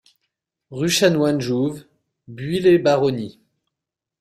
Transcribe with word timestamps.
Rue 0.71 0.89
Chanoine 0.89 1.39
Jouve, 1.41 1.85
Buis-les-Baronnies 2.27 3.39